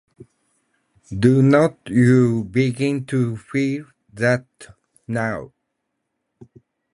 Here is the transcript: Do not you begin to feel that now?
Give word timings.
Do 1.19 1.43
not 1.43 1.77
you 1.85 2.45
begin 2.45 3.05
to 3.05 3.37
feel 3.37 3.85
that 4.13 4.47
now? 5.07 5.53